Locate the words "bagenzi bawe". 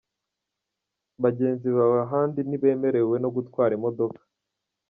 1.23-1.97